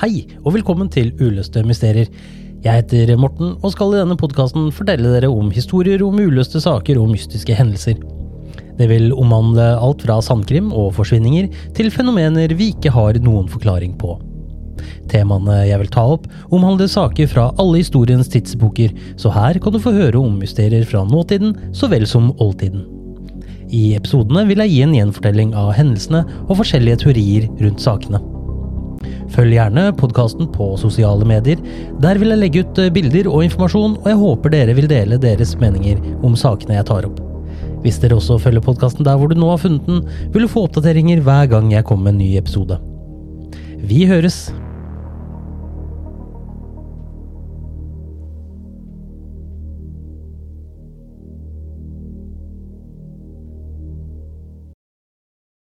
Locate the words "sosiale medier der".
30.80-32.20